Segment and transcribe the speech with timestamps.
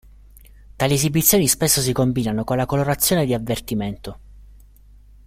[0.77, 4.19] Tali esibizioni spesso si combinano con la colorazione di avvertimento.